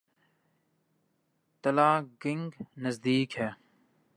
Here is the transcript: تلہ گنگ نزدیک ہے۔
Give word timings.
تلہ 1.63 1.89
گنگ 2.23 2.51
نزدیک 2.83 3.31
ہے۔ 3.39 3.49